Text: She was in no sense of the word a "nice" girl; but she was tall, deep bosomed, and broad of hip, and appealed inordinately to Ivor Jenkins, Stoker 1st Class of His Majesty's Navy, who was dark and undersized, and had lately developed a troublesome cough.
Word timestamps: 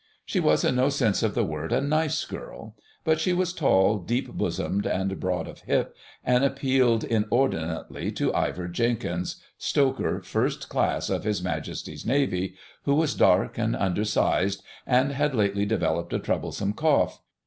She 0.25 0.39
was 0.39 0.63
in 0.63 0.77
no 0.77 0.89
sense 0.89 1.21
of 1.21 1.35
the 1.35 1.43
word 1.43 1.71
a 1.71 1.79
"nice" 1.79 2.25
girl; 2.25 2.75
but 3.03 3.19
she 3.19 3.33
was 3.33 3.53
tall, 3.53 3.99
deep 3.99 4.29
bosomed, 4.31 4.87
and 4.87 5.19
broad 5.19 5.47
of 5.47 5.59
hip, 5.59 5.95
and 6.25 6.43
appealed 6.43 7.03
inordinately 7.03 8.11
to 8.13 8.33
Ivor 8.33 8.67
Jenkins, 8.67 9.35
Stoker 9.59 10.19
1st 10.21 10.69
Class 10.69 11.11
of 11.11 11.23
His 11.23 11.43
Majesty's 11.43 12.03
Navy, 12.03 12.55
who 12.81 12.95
was 12.95 13.13
dark 13.13 13.59
and 13.59 13.75
undersized, 13.75 14.63
and 14.87 15.11
had 15.11 15.35
lately 15.35 15.67
developed 15.67 16.13
a 16.13 16.19
troublesome 16.19 16.73
cough. 16.73 17.21